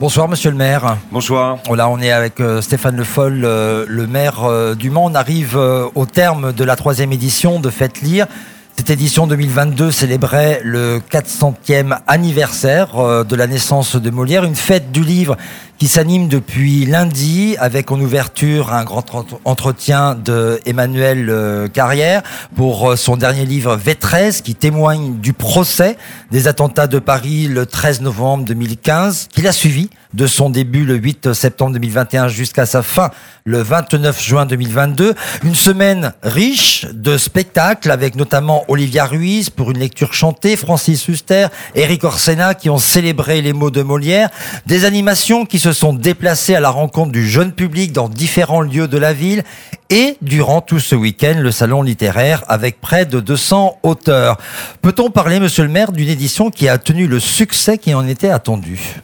[0.00, 0.96] Bonsoir Monsieur le maire.
[1.10, 1.58] Bonsoir.
[1.66, 5.06] Voilà, on est avec euh, Stéphane Le Foll, euh, le maire euh, du Mans.
[5.06, 8.28] On arrive au terme de la troisième édition de Faites Lire.
[8.76, 15.02] Cette édition 2022 célébrait le 400e anniversaire de la naissance de Molière, une fête du
[15.02, 15.36] livre
[15.78, 22.22] qui s'anime depuis lundi avec en ouverture un grand ent- entretien de Emmanuel euh, Carrière
[22.56, 25.96] pour euh, son dernier livre V13 qui témoigne du procès
[26.32, 30.94] des attentats de Paris le 13 novembre 2015 qu'il a suivi de son début le
[30.96, 33.10] 8 septembre 2021 jusqu'à sa fin
[33.44, 35.14] le 29 juin 2022.
[35.44, 41.48] Une semaine riche de spectacles avec notamment Olivia Ruiz pour une lecture chantée, Francis Huster,
[41.74, 44.30] Eric Orsena qui ont célébré les mots de Molière,
[44.66, 48.88] des animations qui se sont déplacées à la rencontre du jeune public dans différents lieux
[48.88, 49.42] de la ville
[49.90, 54.38] et durant tout ce week-end le salon littéraire avec près de 200 auteurs.
[54.82, 58.30] Peut-on parler, monsieur le maire, d'une édition qui a tenu le succès qui en était
[58.30, 59.00] attendu?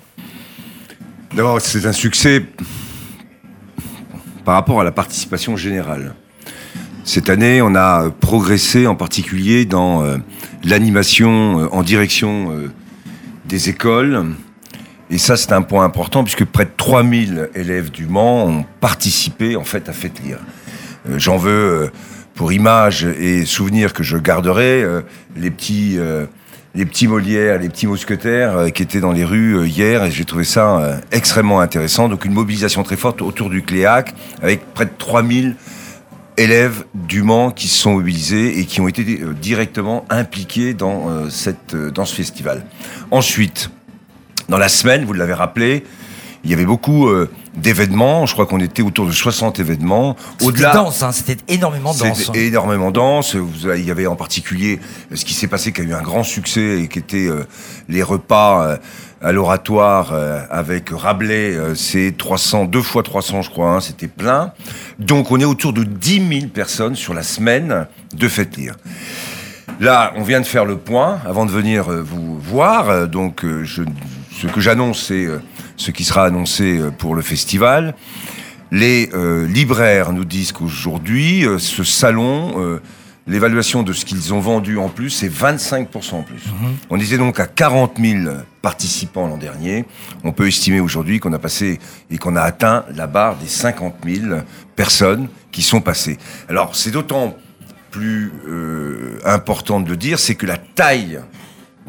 [1.35, 2.45] D'abord, c'est un succès
[4.45, 6.15] par rapport à la participation générale.
[7.05, 10.17] Cette année, on a progressé en particulier dans euh,
[10.65, 12.71] l'animation euh, en direction euh,
[13.47, 14.34] des écoles.
[15.10, 19.56] Et ça, c'est un point important puisque près de 3000 élèves du Mans ont participé
[19.56, 20.38] en fait à Faites Lire.
[21.08, 21.91] Euh, J'en veux euh,
[22.34, 25.02] pour image et souvenir que je garderai euh,
[25.36, 25.98] les petits
[26.77, 30.42] les petits Molières, les petits mousquetaires qui étaient dans les rues hier et j'ai trouvé
[30.42, 32.08] ça extrêmement intéressant.
[32.08, 35.55] Donc une mobilisation très forte autour du Cléac avec près de 3000
[36.36, 41.77] élèves du Mans qui se sont mobilisés et qui ont été directement impliqués dans, cette,
[41.77, 42.66] dans ce festival.
[43.12, 43.70] Ensuite,
[44.48, 45.84] dans la semaine, vous l'avez rappelé,
[46.45, 48.27] il y avait beaucoup euh, d'événements.
[48.27, 50.14] Je crois qu'on était autour de 60 événements.
[50.39, 52.19] C'était danse, hein, c'était énormément de danse.
[52.25, 53.34] C'était énormément dense.
[53.34, 54.78] Vous avez- Il y avait en particulier
[55.11, 57.45] euh, ce qui s'est passé, qui a eu un grand succès et qui était euh,
[57.89, 58.77] les repas euh,
[59.22, 61.55] à l'oratoire euh, avec Rabelais.
[61.56, 63.70] euh, c'est 300, deux fois 300, je crois.
[63.70, 64.53] hein, C'était plein.
[64.98, 68.75] Donc on est autour de 10 000 personnes sur la semaine de Faites Lire.
[69.81, 73.09] Là, on vient de faire le point avant de venir euh, vous voir.
[73.09, 73.82] Donc, je,
[74.41, 75.39] ce que j'annonce, c'est euh,
[75.77, 77.95] ce qui sera annoncé euh, pour le festival.
[78.75, 82.81] Les euh, libraires nous disent qu'aujourd'hui, euh, ce salon, euh,
[83.28, 86.43] l'évaluation de ce qu'ils ont vendu en plus, c'est 25% en plus.
[86.91, 89.84] On était donc à 40 000 participants l'an dernier.
[90.25, 91.78] On peut estimer aujourd'hui qu'on a passé
[92.11, 94.41] et qu'on a atteint la barre des 50 000
[94.75, 96.19] personnes qui sont passées.
[96.49, 97.37] Alors, c'est d'autant
[97.93, 98.33] plus
[99.25, 101.21] important de le dire, c'est que la taille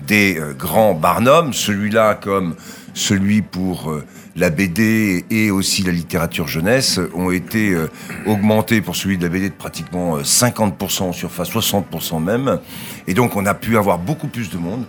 [0.07, 2.55] des euh, grands Barnum, celui-là comme
[2.93, 4.03] celui pour euh,
[4.35, 7.87] la BD et aussi la littérature jeunesse, ont été euh,
[8.25, 12.59] augmentés pour celui de la BD de pratiquement euh, 50% en surface, 60% même.
[13.07, 14.85] Et donc on a pu avoir beaucoup plus de monde.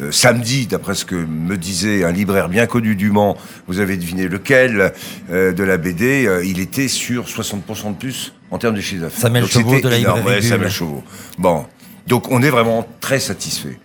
[0.00, 3.36] Euh, samedi, d'après ce que me disait un libraire bien connu du Mans,
[3.66, 4.92] vous avez deviné lequel
[5.30, 9.02] euh, de la BD, euh, il était sur 60% de plus en termes de chiffre
[9.02, 9.20] d'affaires.
[9.20, 10.42] Samuel Chauveau de la librairie Ouais.
[10.42, 11.02] Samuel Chauveau.
[11.38, 11.64] Bon,
[12.06, 13.78] donc on est vraiment très satisfait.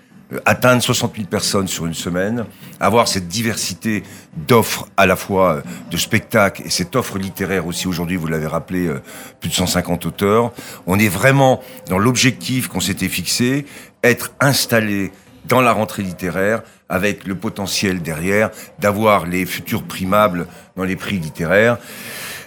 [0.45, 2.45] Atteindre 60 000 personnes sur une semaine,
[2.79, 4.03] avoir cette diversité
[4.47, 5.61] d'offres à la fois euh,
[5.91, 9.01] de spectacles et cette offre littéraire aussi aujourd'hui, vous l'avez rappelé, euh,
[9.41, 10.53] plus de 150 auteurs.
[10.87, 13.65] On est vraiment dans l'objectif qu'on s'était fixé,
[14.03, 15.11] être installé
[15.45, 20.47] dans la rentrée littéraire avec le potentiel derrière d'avoir les futurs primables
[20.77, 21.77] dans les prix littéraires.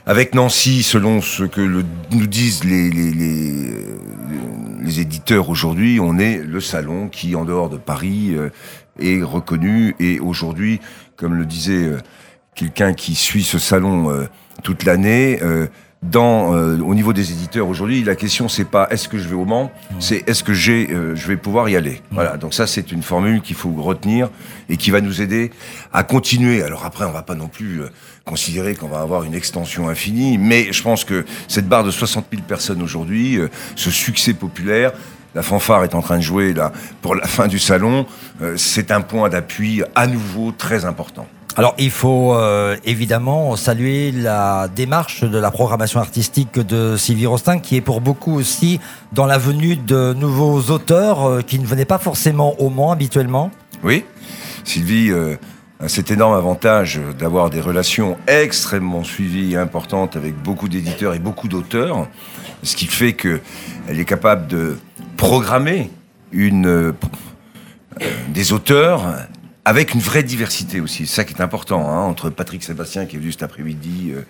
[0.07, 3.97] Avec Nancy, selon ce que nous disent les, les, les, euh,
[4.83, 8.51] les éditeurs aujourd'hui, on est le salon qui, en dehors de Paris, euh,
[9.01, 9.97] est reconnu.
[10.01, 10.81] Et aujourd'hui,
[11.17, 11.99] comme le disait euh,
[12.55, 14.29] quelqu'un qui suit ce salon
[14.63, 15.41] toute l'année,
[16.05, 19.35] dans, euh, au niveau des éditeurs aujourd'hui, la question c'est pas est-ce que je vais
[19.35, 22.03] au Mans, c'est est-ce que j'ai, euh, je vais pouvoir y aller.
[22.11, 22.37] Voilà.
[22.37, 24.29] Donc ça c'est une formule qu'il faut retenir
[24.69, 25.51] et qui va nous aider
[25.93, 26.63] à continuer.
[26.63, 27.89] Alors après on va pas non plus euh,
[28.25, 32.27] considérer qu'on va avoir une extension infinie, mais je pense que cette barre de 60
[32.31, 34.93] 000 personnes aujourd'hui, euh, ce succès populaire.
[35.35, 36.71] La fanfare est en train de jouer là
[37.03, 38.07] pour la fin du salon.
[38.43, 41.27] euh, c'est un point d'appui à nouveau très important.
[41.57, 47.61] Alors, il faut euh, évidemment saluer la démarche de la programmation artistique de Sylvie Rostin,
[47.61, 48.81] qui est pour beaucoup aussi
[49.13, 53.53] dans la venue de nouveaux auteurs euh, qui ne venaient pas forcément au Mans habituellement.
[53.85, 54.05] Oui,
[54.65, 55.37] Sylvie euh,
[55.79, 61.21] a cet énorme avantage d'avoir des relations extrêmement suivies et importantes avec beaucoup d'éditeurs et
[61.21, 62.09] beaucoup d'auteurs,
[62.65, 63.41] ce qui fait que
[63.89, 64.77] elle est capable de
[65.17, 65.91] programmer
[66.33, 66.93] une, euh,
[68.29, 69.03] des auteurs
[69.65, 71.07] avec une vraie diversité aussi.
[71.07, 74.23] C'est ça qui est important, hein, entre Patrick Sébastien qui est venu cet après-midi euh,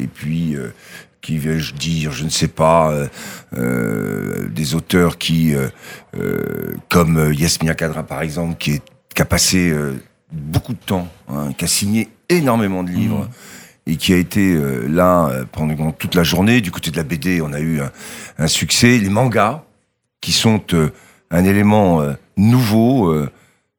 [0.00, 0.72] et puis euh,
[1.20, 2.94] qui vais-je dire, je ne sais pas,
[3.56, 5.52] euh, des auteurs qui,
[6.88, 8.82] comme Yasmina Kadra par exemple, qui, est,
[9.12, 9.74] qui a passé
[10.32, 13.24] beaucoup de temps, hein, qui a signé énormément de livres.
[13.24, 13.90] Mmh.
[13.90, 16.60] Et qui a été euh, là euh, pendant toute la journée.
[16.60, 17.90] Du côté de la BD, on a eu un,
[18.36, 18.98] un succès.
[18.98, 19.62] Les mangas,
[20.20, 20.90] qui sont euh,
[21.30, 22.02] un élément
[22.36, 23.14] nouveau.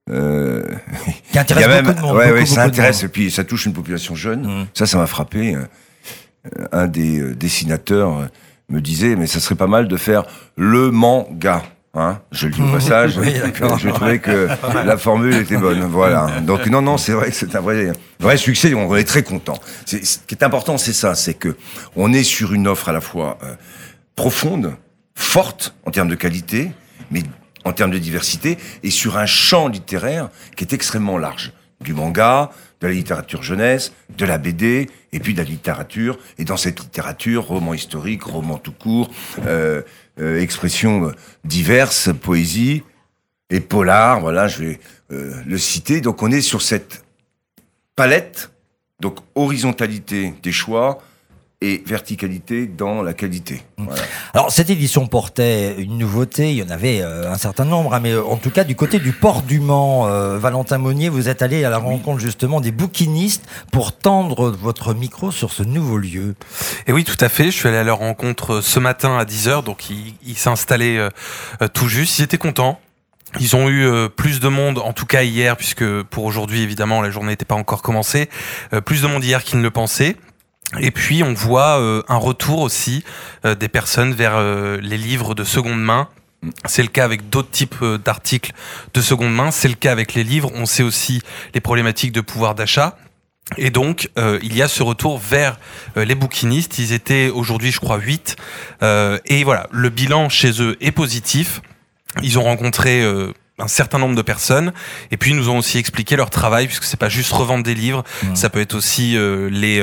[0.09, 0.63] Euh,
[1.31, 2.15] Qui intéresse beaucoup de monde.
[2.15, 3.03] Ouais, beaucoup, ouais, beaucoup ça intéresse.
[3.03, 4.41] Et puis, ça touche une population jeune.
[4.45, 4.67] Mm.
[4.73, 5.55] Ça, ça m'a frappé.
[5.55, 5.65] Euh,
[6.71, 8.25] Un des euh, dessinateurs euh,
[8.69, 10.23] me disait, mais ça serait pas mal de faire
[10.55, 11.63] le manga.
[11.95, 13.17] Hein je le dis au passage.
[13.17, 13.33] Oui,
[13.79, 14.47] je trouvais que
[14.85, 15.81] la formule était bonne.
[15.81, 16.39] Voilà.
[16.41, 18.73] Donc non, non, c'est vrai que c'est un vrai, vrai succès.
[18.73, 19.59] On est très content.
[19.85, 21.55] Ce qui est important, c'est ça, c'est que
[21.95, 23.55] on est sur une offre à la fois euh,
[24.15, 24.75] profonde,
[25.15, 26.71] forte en termes de qualité,
[27.11, 27.23] mais
[27.65, 31.53] en termes de diversité, et sur un champ littéraire qui est extrêmement large.
[31.81, 32.51] Du manga,
[32.81, 36.17] de la littérature jeunesse, de la BD, et puis de la littérature.
[36.37, 39.09] Et dans cette littérature, roman historique, roman tout court,
[39.45, 39.81] euh,
[40.19, 41.11] euh, expressions
[41.43, 42.83] diverses, poésie,
[43.49, 44.79] et polar, voilà, je vais
[45.11, 46.01] euh, le citer.
[46.01, 47.03] Donc on est sur cette
[47.95, 48.51] palette,
[48.99, 51.01] donc horizontalité des choix
[51.61, 53.63] et verticalité dans la qualité.
[53.77, 54.01] Voilà.
[54.33, 57.99] Alors cette édition portait une nouveauté, il y en avait euh, un certain nombre, hein,
[57.99, 61.27] mais euh, en tout cas du côté du port du Mans, euh, Valentin Monnier, vous
[61.27, 65.97] êtes allé à la rencontre justement des bouquinistes pour tendre votre micro sur ce nouveau
[65.97, 66.35] lieu.
[66.87, 67.45] Et oui, tout à fait.
[67.45, 71.09] Je suis allé à leur rencontre ce matin à 10h, donc ils ils s'installaient euh,
[71.61, 72.19] euh, tout juste.
[72.19, 72.79] Ils étaient contents.
[73.39, 77.01] Ils ont eu euh, plus de monde, en tout cas hier, puisque pour aujourd'hui, évidemment,
[77.01, 78.27] la journée n'était pas encore commencée.
[78.73, 80.15] euh, plus de monde hier qu'ils ne le pensaient.
[80.79, 83.03] Et puis, on voit euh, un retour aussi
[83.45, 86.09] euh, des personnes vers euh, les livres de seconde main.
[86.65, 88.53] C'est le cas avec d'autres types d'articles
[88.93, 89.51] de seconde main.
[89.51, 90.51] C'est le cas avec les livres.
[90.53, 91.21] On sait aussi
[91.53, 92.97] les problématiques de pouvoir d'achat.
[93.57, 95.57] Et donc, euh, il y a ce retour vers
[95.97, 96.79] euh, les bouquinistes.
[96.79, 98.35] Ils étaient aujourd'hui, je crois, 8.
[98.83, 101.61] Euh, et voilà, le bilan chez eux est positif.
[102.23, 103.03] Ils ont rencontré
[103.59, 104.73] un certain nombre de personnes.
[105.11, 107.75] Et puis, ils nous ont aussi expliqué leur travail, puisque c'est pas juste revendre des
[107.75, 108.03] livres.
[108.33, 109.79] Ça peut être aussi les,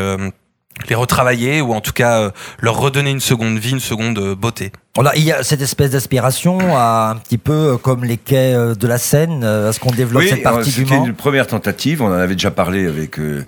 [0.89, 2.31] les retravailler ou en tout cas euh,
[2.61, 4.73] leur redonner une seconde vie, une seconde euh, beauté.
[4.95, 8.55] Voilà, il y a cette espèce d'aspiration à un petit peu euh, comme les quais
[8.55, 11.47] euh, de la Seine, euh, à ce qu'on développe cette partie du c'était une première
[11.47, 12.03] tentative.
[12.03, 13.45] On en avait déjà parlé avec euh,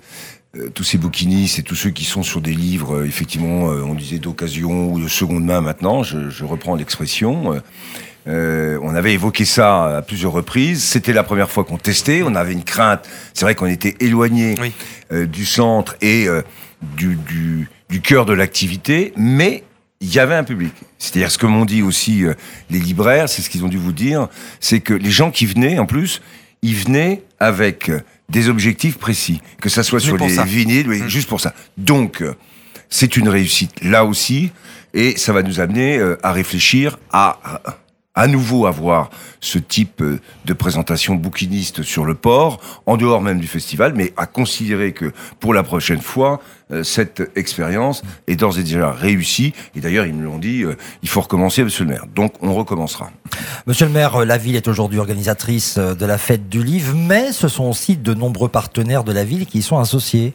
[0.73, 3.93] tous ces bouquinistes et tous ceux qui sont sur des livres, euh, effectivement, euh, on
[3.93, 6.03] disait d'occasion ou de seconde main maintenant.
[6.03, 7.61] Je, je reprends l'expression.
[8.27, 10.83] Euh, on avait évoqué ça à plusieurs reprises.
[10.83, 12.21] C'était la première fois qu'on testait.
[12.23, 13.07] On avait une crainte.
[13.33, 14.71] C'est vrai qu'on était éloigné Oui.
[15.11, 16.41] euh, du centre et euh,
[16.97, 19.63] du, du, du cœur de l'activité, mais
[20.01, 20.73] il y avait un public.
[20.97, 22.33] C'est-à-dire ce que m'ont dit aussi euh,
[22.69, 24.27] les libraires, c'est ce qu'ils ont dû vous dire,
[24.59, 26.21] c'est que les gens qui venaient, en plus,
[26.61, 27.89] ils venaient avec
[28.29, 30.43] des objectifs précis, que ça soit Juste sur les ça.
[30.43, 31.53] vinyles, oui, juste pour ça.
[31.77, 32.23] Donc,
[32.89, 34.51] c'est une réussite là aussi,
[34.93, 37.39] et ça va nous amener à réfléchir à,
[38.19, 43.39] à nouveau avoir ce type euh, de présentation bouquiniste sur le port, en dehors même
[43.39, 48.59] du festival, mais à considérer que pour la prochaine fois, euh, cette expérience est d'ores
[48.59, 49.53] et déjà réussie.
[49.73, 52.07] Et d'ailleurs, ils me l'ont dit, euh, il faut recommencer, monsieur le maire.
[52.13, 53.09] Donc, on recommencera.
[53.67, 57.47] Monsieur le maire, la ville est aujourd'hui organisatrice de la fête du livre, mais ce
[57.47, 60.33] sont aussi de nombreux partenaires de la ville qui y sont associés.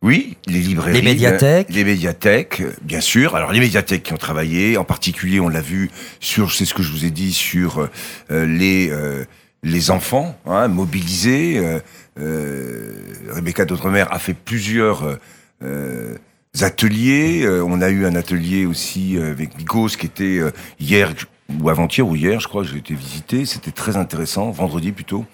[0.00, 1.00] Oui, les librairies.
[1.00, 1.70] Les médiathèques.
[1.70, 3.34] euh, Les médiathèques, euh, bien sûr.
[3.34, 5.90] Alors, les médiathèques qui ont travaillé, en particulier, on l'a vu
[6.20, 7.88] sur, c'est ce que je vous ai dit, sur
[8.30, 9.24] euh, les, euh,
[9.64, 11.58] les enfants hein, mobilisés.
[11.58, 11.80] Euh,
[12.20, 12.92] euh,
[13.30, 15.18] Rebecca d'Outremer a fait plusieurs
[16.60, 17.42] ateliers.
[17.44, 21.12] Euh, on a eu un atelier aussi avec Nikos qui était euh, hier
[21.60, 23.46] ou avant-hier ou hier, je crois, j'ai été visité.
[23.46, 25.24] C'était très intéressant, vendredi plutôt.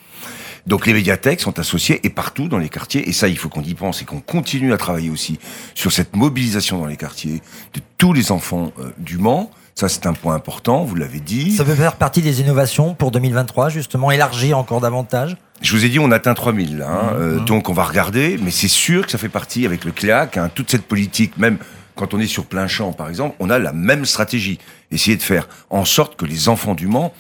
[0.66, 3.62] Donc les médiathèques sont associées et partout dans les quartiers, et ça il faut qu'on
[3.62, 5.38] y pense et qu'on continue à travailler aussi
[5.75, 7.42] sur cette mobilisation dans les quartiers
[7.75, 9.50] de tous les enfants euh, du Mans.
[9.75, 11.52] Ça c'est un point important, vous l'avez dit.
[11.56, 15.37] Ça peut faire partie des innovations pour 2023, justement, élargir encore davantage?
[15.61, 17.21] Je vous ai dit on atteint 3000, là, hein, Mhm.
[17.21, 20.37] euh, donc on va regarder, mais c'est sûr que ça fait partie avec le CLEAC,
[20.38, 21.59] hein, toute cette politique, même
[21.97, 24.59] quand on est sur plein champ par exemple, on a la même stratégie,
[24.90, 27.12] essayer de faire en sorte que les enfants du Mans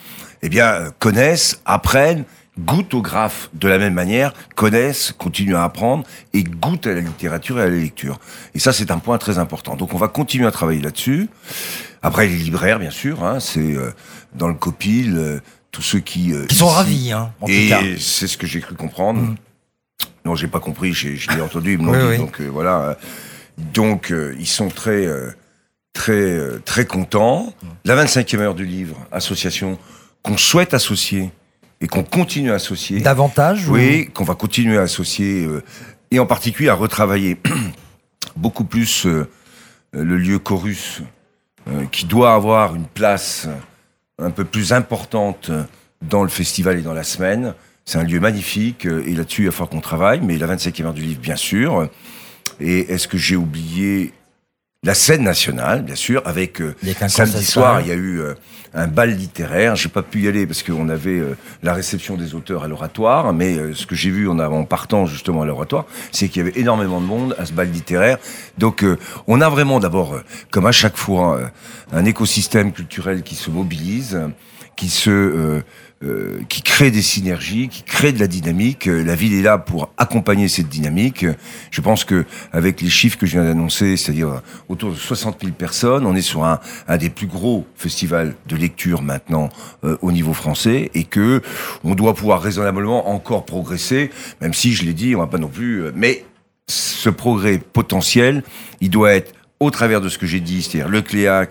[0.42, 2.24] eh bien, euh, connaissent, apprennent,
[2.58, 7.00] goûtent au graphe de la même manière, connaissent, continuent à apprendre et goûtent à la
[7.00, 8.20] littérature et à la lecture.
[8.54, 9.74] Et ça, c'est un point très important.
[9.76, 11.28] Donc, on va continuer à travailler là-dessus.
[12.02, 13.90] Après, les libraires, bien sûr, hein, c'est euh,
[14.34, 15.40] dans le copil, euh,
[15.72, 16.32] tous ceux qui...
[16.32, 17.80] euh, Qui sont ici- ravis, hein, en et tout cas.
[17.98, 19.20] c'est ce que j'ai cru comprendre.
[19.20, 19.36] Mm.
[20.24, 22.06] Non, j'ai pas compris, j'ai- je l'ai entendu, ils me l'ont Oui, dit.
[22.10, 22.18] oui.
[22.18, 22.96] Donc euh, voilà.
[23.58, 25.30] Donc euh, ils sont très, euh,
[25.92, 27.52] très, euh, très contents.
[27.62, 27.66] Mm.
[27.86, 29.78] La 25e heure du livre, association
[30.22, 31.30] qu'on souhaite associer
[31.84, 33.00] et qu'on continue à associer.
[33.00, 35.62] Davantage ou- Oui, qu'on va continuer à associer euh,
[36.10, 37.36] et en particulier à retravailler
[38.36, 39.28] beaucoup plus euh,
[39.92, 41.02] le lieu Chorus,
[41.68, 43.48] euh, qui doit avoir une place
[44.18, 45.50] un peu plus importante
[46.00, 47.52] dans le festival et dans la semaine.
[47.84, 50.20] C'est un lieu magnifique et là-dessus, il va falloir qu'on travaille.
[50.22, 51.88] Mais la 25e heure du livre, bien sûr.
[52.60, 54.12] Et est-ce que j'ai oublié
[54.84, 56.74] la scène nationale, bien sûr, avec euh,
[57.08, 58.34] samedi soir, il y a eu euh,
[58.74, 59.76] un bal littéraire.
[59.76, 63.32] J'ai pas pu y aller parce qu'on avait euh, la réception des auteurs à l'oratoire,
[63.32, 66.48] mais euh, ce que j'ai vu en, en partant justement à l'oratoire, c'est qu'il y
[66.48, 68.18] avait énormément de monde à ce bal littéraire.
[68.58, 71.46] Donc, euh, on a vraiment d'abord, euh, comme à chaque fois, euh,
[71.92, 74.20] un écosystème culturel qui se mobilise,
[74.76, 75.62] qui se
[76.02, 78.88] euh, qui crée des synergies, qui crée de la dynamique.
[78.88, 81.24] Euh, La ville est là pour accompagner cette dynamique.
[81.70, 85.40] Je pense que avec les chiffres que je viens d'annoncer, c'est-à-dire euh, autour de 60
[85.40, 89.48] 000 personnes, on est sur un, un des plus gros festivals de lecture maintenant
[90.02, 91.42] au niveau français et que
[91.84, 94.10] on doit pouvoir raisonnablement encore progresser,
[94.40, 95.84] même si je l'ai dit, on va pas non plus.
[95.94, 96.24] mais
[96.66, 98.42] ce progrès potentiel,
[98.80, 101.50] il doit être au travers de ce que j'ai dit, c'est-à-dire le CLEAC,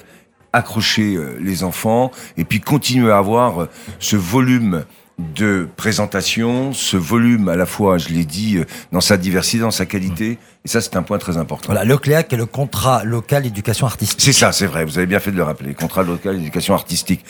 [0.53, 3.69] accrocher euh, les enfants et puis continuer à avoir euh,
[3.99, 4.85] ce volume
[5.19, 9.71] de présentation, ce volume à la fois, je l'ai dit, euh, dans sa diversité, dans
[9.71, 10.37] sa qualité.
[10.65, 11.67] Et ça, c'est un point très important.
[11.67, 14.21] Voilà, le CLEAC est le contrat local d'éducation artistique.
[14.21, 14.85] C'est ça, c'est vrai.
[14.85, 15.73] Vous avez bien fait de le rappeler.
[15.73, 17.23] Contrat local d'éducation artistique.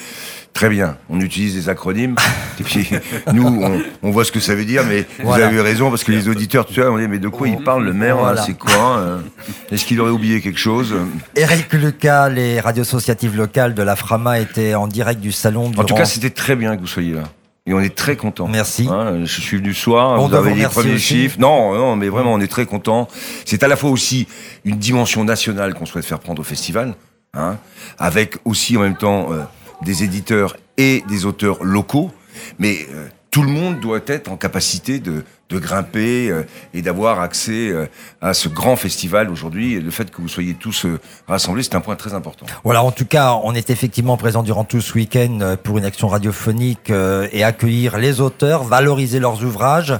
[0.53, 0.97] Très bien.
[1.09, 2.15] On utilise des acronymes.
[2.59, 2.87] et puis,
[3.33, 5.47] nous, on, on voit ce que ça veut dire, mais Voilà.
[5.47, 7.57] vous avez raison, parce que les auditeurs, tu vois, on dit, mais de quoi il
[7.63, 8.35] parle, le maire, Voilà.
[8.35, 9.17] là, c'est quoi euh,
[9.71, 10.93] Est-ce qu'il aurait oublié quelque chose
[11.35, 15.71] Eric Lucas, les radios associatives locales de la Frama étaient en direct du salon En
[15.71, 17.23] tout durant- cas, c'était très bien que vous soyez là.
[17.65, 18.47] Et on est très content.
[18.49, 18.89] Merci.
[19.23, 20.99] je suis venu ce soir, On vous doit avez les premiers aussi.
[21.21, 21.37] chiffres.
[21.39, 23.07] Non, non, mais vraiment, on est très content.
[23.45, 24.27] C'est à la fois aussi
[24.65, 26.93] une dimension nationale qu'on souhaite faire prendre au festival,
[27.33, 27.55] hein,
[27.97, 29.43] avec aussi en même temps euh,
[29.81, 32.11] des éditeurs et des auteurs locaux.
[32.59, 37.19] Mais euh, tout le monde doit être en capacité de, de grimper euh, et d'avoir
[37.19, 37.85] accès euh,
[38.21, 39.79] à ce grand festival aujourd'hui.
[39.79, 42.45] Le fait que vous soyez tous euh, rassemblés, c'est un point très important.
[42.63, 46.07] Voilà, en tout cas, on est effectivement présent durant tout ce week-end pour une action
[46.07, 46.91] radiophonique
[47.31, 49.93] et accueillir les auteurs, valoriser leurs ouvrages,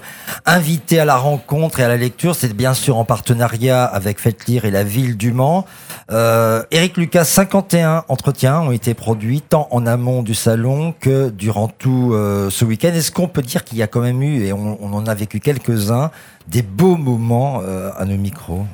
[0.45, 2.35] inviter à la rencontre et à la lecture.
[2.35, 5.65] C'est bien sûr en partenariat avec Faites Lire et la ville du Mans.
[6.09, 12.15] Eric Lucas, 51 entretiens ont été produits tant en amont du salon que durant tout
[12.49, 12.93] ce week-end.
[12.93, 15.32] Est-ce qu'on peut dire qu'il y a quand même eu, et on en a vécu
[15.39, 16.11] quelques-uns,
[16.47, 18.65] des beaux moments euh, à nos micros.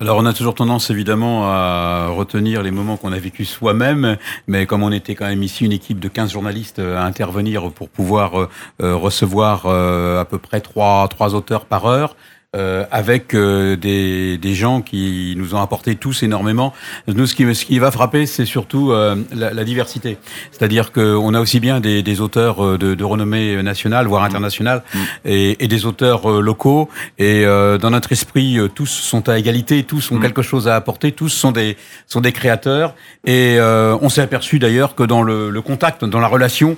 [0.00, 4.16] Alors on a toujours tendance évidemment à retenir les moments qu'on a vécu soi-même,
[4.48, 7.70] mais comme on était quand même ici une équipe de 15 journalistes euh, à intervenir
[7.70, 8.48] pour pouvoir euh,
[8.96, 12.16] recevoir à peu près trois, trois auteurs par heure,
[12.54, 16.74] euh, avec euh, des, des gens qui nous ont apporté tous énormément.
[17.06, 20.18] Nous, ce qui, ce qui va frapper, c'est surtout euh, la, la diversité.
[20.50, 24.82] C'est-à-dire qu'on a aussi bien des, des auteurs euh, de, de renommée nationale, voire internationale,
[25.24, 26.90] et, et des auteurs euh, locaux.
[27.18, 31.12] Et euh, dans notre esprit, tous sont à égalité, tous ont quelque chose à apporter,
[31.12, 32.94] tous sont des, sont des créateurs.
[33.24, 36.76] Et euh, on s'est aperçu d'ailleurs que dans le, le contact, dans la relation,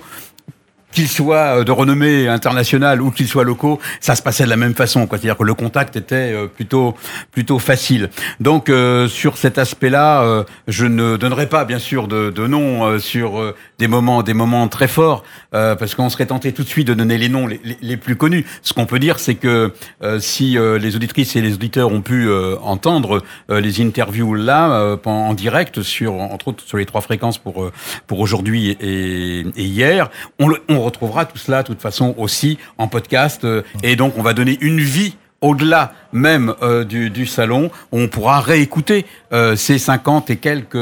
[0.94, 4.56] qu'ils soient euh, de renommée internationale ou qu'ils soient locaux, ça se passait de la
[4.56, 5.06] même façon.
[5.10, 6.94] C'est-à-dire que le contact était euh, plutôt
[7.32, 8.08] plutôt facile.
[8.40, 12.84] Donc euh, sur cet aspect-là, euh, je ne donnerai pas bien sûr de, de nom
[12.86, 16.68] euh, sur euh, des moments des moments très forts parce qu'on serait tenté tout de
[16.68, 18.44] suite de donner les noms les, les- plus connus.
[18.62, 19.72] Ce qu'on peut dire, c'est que
[20.18, 22.28] si les auditrices et les auditeurs ont pu
[22.62, 27.70] entendre les interviews là en en direct sur entre autres sur les trois fréquences pour
[28.06, 30.10] pour aujourd'hui et, et hier,
[30.40, 33.44] on, on retrouvera tout cela de toute façon aussi en podcast.
[33.44, 38.08] Euh, et donc on va donner une vie au-delà même euh, du, du salon, on
[38.08, 40.74] pourra réécouter euh, ces 50 et quelques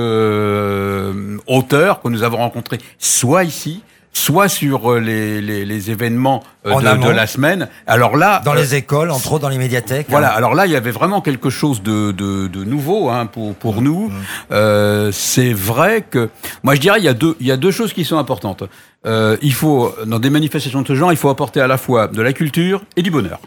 [1.49, 3.82] auteurs que nous avons rencontrés, soit ici,
[4.12, 7.69] soit sur euh, les, les, les événements euh, de, la semaine.
[7.87, 10.07] Alors là, Dans euh, les écoles, entre autres dans les médiathèques.
[10.09, 10.37] voilà, hein.
[10.37, 13.83] alors là, il y avait vraiment quelque chose de, de, de nouveau hein, pour, pour
[13.83, 14.12] nous.
[14.50, 16.28] Euh, c'est vrai que,
[16.62, 18.64] moi je dirais, il y, a deux, il y a deux choses qui sont importantes.
[19.07, 22.07] Euh, il faut, dans des manifestations de ce genre, il faut apporter à la fois
[22.07, 23.40] de la culture et du bonheur.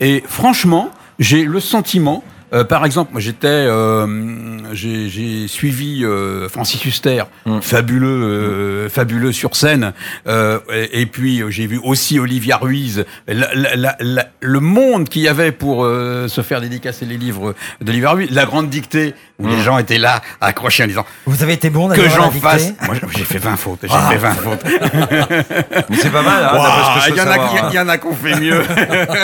[0.00, 4.06] Et franchement, j'ai le sentiment, euh, par exemple, moi j'étais, euh,
[4.72, 7.24] j'ai suivi euh, Francis Huster,
[7.60, 9.92] fabuleux, euh, fabuleux sur scène,
[10.26, 15.08] euh, et, et puis euh, j'ai vu aussi Olivia Ruiz, la- la- la- le monde
[15.08, 19.14] qu'il y avait pour euh, se faire dédicacer les livres d'Olivia Ruiz, la grande dictée
[19.38, 22.72] où les gens étaient là accrochés en disant Vous avez été bon que j'en fasse.
[22.84, 24.10] Moi j'ai fait 20 fautes, j'ai Ah.
[24.10, 24.64] fait 20 fautes.
[25.88, 26.50] Mais c'est pas mal, hein,
[26.96, 27.68] Il je y, peux en a savoir, qui- hein.
[27.70, 28.62] il y en a qui ont fait mieux.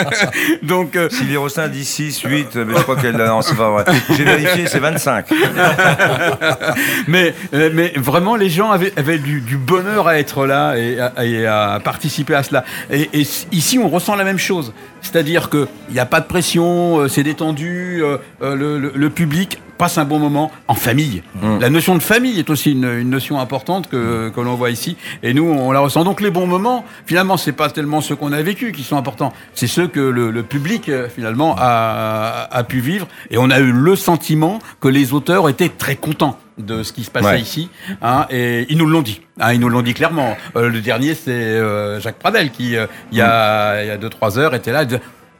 [0.63, 3.16] Donc Sylvie Rossin dit 6, 8, mais je crois qu'elle...
[3.25, 3.85] Non, c'est pas vrai.
[4.15, 5.25] J'ai vérifié, c'est 25.
[7.07, 12.35] mais, euh, mais vraiment, les gens avaient, du, bonheur à être là et à, participer
[12.35, 12.63] à cela.
[12.91, 13.09] Et,
[13.51, 14.73] ici, on ressent la même chose.
[15.01, 20.05] C'est-à-dire qu'il n'y a pas de pression, euh, c'est détendu, euh, le public passe un
[20.05, 21.23] bon moment en famille.
[21.41, 21.59] Mm.
[21.59, 24.97] La notion de famille est aussi une, une notion importante que, que l'on voit ici.
[25.23, 26.03] Et nous, on la ressent.
[26.03, 29.33] Donc les bons moments, finalement, c'est pas tellement ceux qu'on a vécu qui sont importants,
[29.53, 33.07] c'est ceux que le, le public, euh, finalement, a, a pu vivre.
[33.29, 37.03] Et on a eu le sentiment que les auteurs étaient très contents de ce qui
[37.03, 37.39] se passait Ouais.
[37.41, 37.69] ici.
[38.01, 39.21] Hein, et ils nous l'ont dit.
[39.39, 40.35] Hein, ils nous l'ont dit clairement.
[40.55, 43.97] Euh, le dernier, c'est euh, Jacques Pradel qui, euh, il y a il y a
[43.97, 44.83] deux trois heures, était là.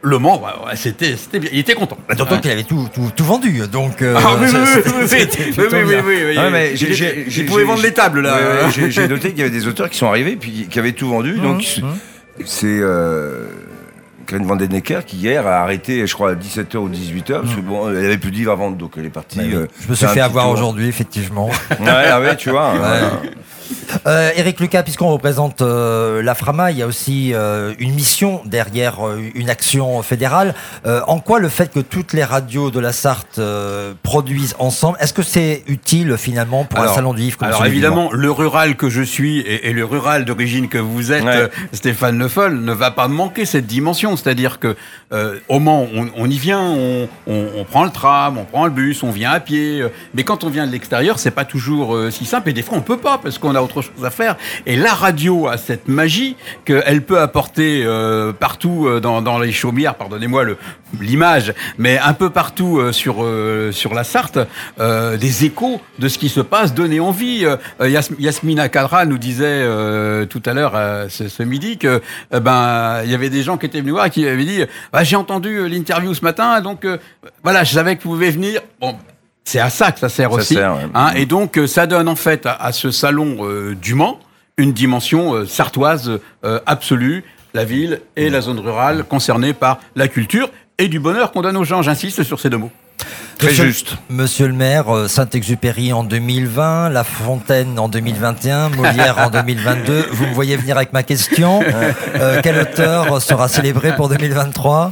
[0.07, 1.49] Le Mans, ouais, ouais, c'était, c'était bien.
[1.53, 1.97] Il était content.
[2.17, 2.39] D'autant Hein.
[2.39, 4.01] qu'il avait tout, tout, tout vendu, donc.
[4.01, 6.37] euh, Ah oui, oui, oui.
[6.37, 8.35] Ouais, Il pouvait vendre les tables là.
[8.35, 10.91] Ouais, ouais, j'ai- noté qu'il y avait des auteurs qui sont arrivés puis qui avaient
[10.93, 11.37] tout vendu.
[11.39, 11.79] donc
[12.45, 13.47] c'est euh,
[14.27, 17.89] Karine Vandenecker qui hier a arrêté, je crois, à 17h ou 18h parce que bon,
[17.89, 19.39] elle avait plus de livres à vendre, donc elle est partie.
[19.39, 21.47] Bah euh, Je me suis fait avoir aujourd'hui, effectivement.
[21.47, 22.73] Ouais, ah ouais, tu vois.
[22.77, 23.11] voilà.
[24.05, 28.41] Euh, Eric Lucas, puisqu'on représente euh, la Frama, il y a aussi euh, une mission
[28.45, 30.53] derrière euh, une action fédérale.
[30.85, 34.97] Euh, en quoi le fait que toutes les radios de la Sarthe euh, produisent ensemble,
[35.01, 38.31] est-ce que c'est utile finalement pour un Alors- salon du livre comme Alors évidemment, le
[38.31, 41.35] rural que je suis et, et le rural d'origine que vous êtes, Ouais.
[41.35, 44.15] euh, Stéphane Le Foll, ne va pas manquer cette dimension.
[44.17, 44.75] C'est-à-dire que
[45.13, 48.65] euh, au Mans, on, on y vient, on, on- on prend le tram, on prend
[48.65, 49.81] le bus, on vient à pied.
[49.81, 52.49] euh, mais quand on vient de l'extérieur, c'est pas toujours euh, si simple.
[52.49, 54.35] Et des fois, on peut pas parce qu'on a autre chose à faire.
[54.65, 59.95] Et la radio a cette magie qu'elle peut apporter euh, partout euh, dans, les chaumières.
[59.95, 60.43] Pardonnez-moi
[60.99, 63.25] l'image, mais un peu partout euh, sur
[63.71, 64.39] sur la Sarthe,
[64.79, 67.45] des échos de ce qui se passe, donner envie.
[67.79, 69.65] Yas- Yasmina Kadra nous disait
[70.29, 70.73] tout à l'heure,
[71.09, 74.09] ce, ce midi, que ben il y avait des gens qui étaient venus voir et
[74.09, 76.85] qui avaient dit Ah, j'ai entendu l'interview ce matin, donc
[77.43, 78.61] voilà, je savais que vous pouviez venir.
[78.79, 78.95] Bon.
[79.49, 80.55] C'est à ça que ça sert Ça aussi.
[80.55, 80.81] sert, ouais.
[80.93, 84.19] hein, et donc, euh, ça donne en fait à, à ce salon euh, du Mans
[84.57, 87.23] une dimension euh, sartoise euh, absolue,
[87.53, 91.55] la ville et la zone rurale concernées par la culture et du bonheur qu'on donne
[91.55, 91.81] aux gens.
[91.81, 92.71] J'insiste sur ces deux mots.
[93.37, 93.95] Très Monsieur- juste.
[94.09, 100.07] Monsieur le maire, Saint-Exupéry en 2020, La Fontaine en 2021, Molière en 2022.
[100.11, 101.61] Vous me voyez venir avec ma question.
[102.19, 104.91] Euh, quel auteur sera célébré pour 2023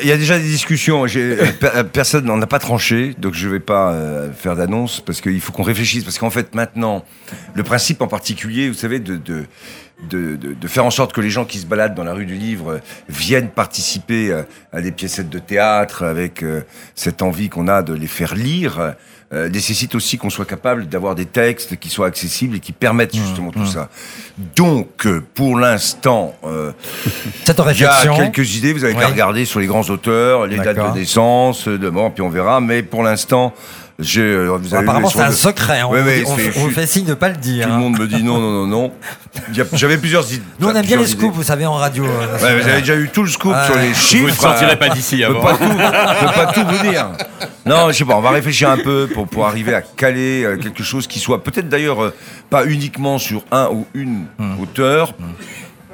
[0.00, 1.04] Il y, a- déjà des discussions.
[1.04, 5.20] Euh, euh, Personne n'en a pas tranché, donc je vais pas euh, faire d'annonce parce
[5.20, 6.04] qu'il faut qu'on réfléchisse.
[6.04, 7.04] Parce qu'en fait, maintenant,
[7.54, 9.44] le principe en particulier, vous savez, de, de,
[10.08, 12.80] de, faire en sorte que les gens qui se baladent dans la rue du livre
[13.08, 14.32] viennent participer
[14.72, 16.44] à des piécettes de théâtre avec
[16.94, 18.94] cette envie qu'on a de les faire lire.
[19.32, 23.16] Euh, nécessite aussi qu'on soit capable d'avoir des textes qui soient accessibles et qui permettent
[23.16, 23.88] justement tout ça.
[24.54, 26.72] Donc, euh, pour l'instant, euh,
[27.48, 30.76] il y a quelques idées, vous avez qu'à regarder sur les grands auteurs, les dates
[30.76, 32.60] de naissance, de mort, puis on verra.
[32.60, 33.54] Mais pour l'instant,
[34.18, 35.82] euh, vous Bon, avez apparemment, c'est un secret.
[35.82, 36.32] On, Ouais, ouais, on-
[36.64, 37.64] on fait signe de ne pas le dire.
[37.64, 37.78] Tout le hein.
[37.78, 38.92] monde me dit non, non, non, non.
[39.72, 40.42] J'avais plusieurs idées.
[40.60, 41.32] Nous, on aime bien les scoops, idées.
[41.34, 42.04] vous savez, en radio.
[42.04, 43.64] euh, Ouais, vous avez déjà eu tout le scoop Ouais.
[43.66, 44.22] sur les chiffres.
[44.24, 45.42] Vous ne sortirez pas d'ici Je peux avant.
[45.42, 47.08] pas tout, je peux pas tout vous dire.
[47.66, 48.16] Non, je sais pas.
[48.16, 51.42] On va réfléchir un peu pour pour arriver à caler euh, quelque chose qui soit
[51.44, 52.12] peut-être d'ailleurs
[52.50, 54.26] pas uniquement sur un ou une
[54.60, 55.14] auteur,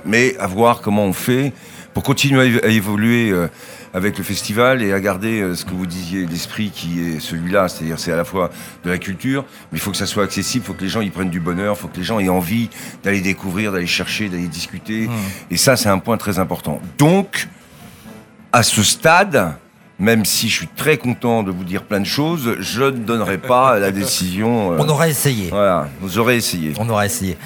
[0.05, 1.53] mais à voir comment on fait
[1.94, 3.49] pour continuer à évo- à évoluer euh,
[3.94, 7.68] avec le festival et à garder euh, ce que vous disiez, l'esprit qui est celui-là,
[7.68, 8.51] c'est-à-dire c'est à la fois
[8.85, 11.01] de la culture, mais il faut que ça soit accessible, il faut que les gens
[11.01, 12.70] y prennent du bonheur, il faut que les gens aient envie
[13.03, 15.09] d'aller découvrir, d'aller chercher, d'aller discuter.
[15.51, 16.81] Et ça, c'est un point très important.
[16.98, 17.48] Donc,
[18.53, 19.55] à ce stade,
[19.99, 23.39] même si je suis très content de vous dire plein de choses, je ne donnerai
[23.39, 24.73] pas la décision.
[24.73, 25.49] euh, On aura essayé.
[25.51, 26.73] Voilà, vous aurez essayé.
[26.79, 27.37] On aura essayé.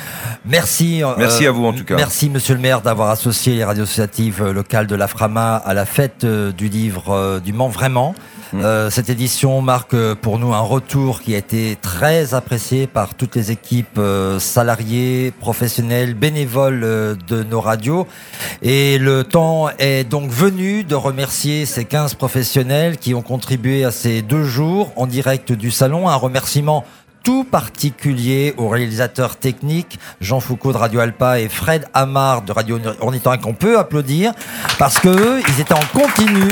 [0.45, 1.03] Merci.
[1.03, 1.97] euh, Merci à vous, en tout cas.
[1.97, 5.73] Merci, monsieur le maire, d'avoir associé les radios associatives euh, locales de la Frama à
[5.75, 7.69] la fête du livre du Mans.
[7.69, 8.15] Vraiment.
[8.53, 8.61] Mm.
[8.61, 13.15] Euh, cette édition marque euh, pour nous un retour qui a été très apprécié par
[13.15, 18.07] toutes les équipes euh, salariées, professionnelles, bénévoles euh, de nos radios.
[18.61, 23.91] Et le temps est donc venu de remercier ces 15 professionnels qui ont contribué à
[23.91, 26.09] ces deux jours en direct du salon.
[26.09, 26.85] Un remerciement
[27.23, 32.79] tout particulier aux réalisateurs techniques Jean Foucault de Radio Alpa et Fred Amar de Radio
[33.01, 34.33] Ornithorynque qu'on peut applaudir
[34.79, 36.49] parce que eux, ils étaient en continu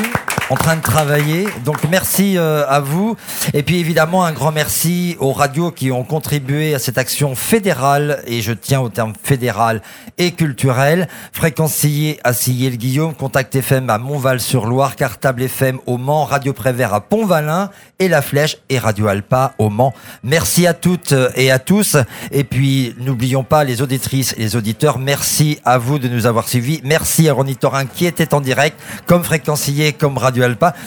[0.50, 1.46] en train de travailler.
[1.64, 3.16] Donc merci euh, à vous.
[3.54, 8.22] Et puis évidemment un grand merci aux radios qui ont contribué à cette action fédérale,
[8.26, 9.80] et je tiens au terme fédéral
[10.18, 11.08] et culturel.
[11.32, 17.70] Fréquencier à Sillé-le-Guillaume, Contact FM à Montval-sur-Loire, Cartable FM au Mans, Radio Prévert à Pont-Valin
[18.00, 19.94] et La Flèche et Radio Alpa au Mans.
[20.24, 21.96] Merci à toutes et à tous.
[22.32, 26.48] Et puis n'oublions pas les auditrices et les auditeurs, merci à vous de nous avoir
[26.48, 26.80] suivis.
[26.82, 30.39] Merci à Ronny Torin qui était en direct, comme Fréquencier, comme Radio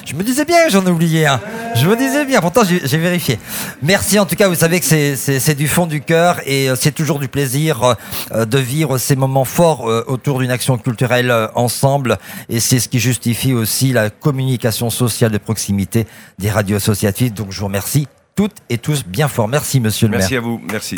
[0.05, 1.39] Je me disais bien j'en oubliais un.
[1.75, 3.39] Je me disais bien, pourtant j'ai vérifié.
[3.81, 6.91] Merci en tout cas, vous savez que c'est- du fond du cœur et euh, c'est
[6.91, 7.95] toujours du plaisir
[8.31, 12.17] euh, de vivre ces moments forts euh, autour d'une action culturelle euh, ensemble
[12.49, 16.07] et c'est ce qui justifie aussi la communication sociale de proximité
[16.39, 17.33] des radios associatives.
[17.33, 19.47] Donc je vous remercie toutes et tous bien fort.
[19.47, 20.19] Merci monsieur le maire.
[20.21, 20.59] Merci à vous.
[20.71, 20.95] Merci.